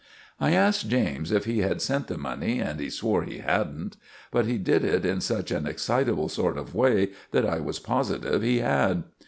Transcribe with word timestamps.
I 0.39 0.53
asked 0.53 0.89
James 0.89 1.31
if 1.31 1.45
he 1.45 1.59
had 1.59 1.79
sent 1.79 2.07
the 2.07 2.17
money, 2.17 2.59
and 2.59 2.79
he 2.79 2.89
swore 2.89 3.21
he 3.21 3.37
hadn't; 3.37 3.97
but 4.31 4.47
he 4.47 4.57
did 4.57 4.83
it 4.83 5.05
in 5.05 5.21
such 5.21 5.51
an 5.51 5.67
excitable 5.67 6.27
sort 6.27 6.57
of 6.57 6.73
way 6.73 7.09
that 7.29 7.45
I 7.45 7.59
was 7.59 7.77
positive 7.77 8.41
he 8.41 8.61
had. 8.61 9.03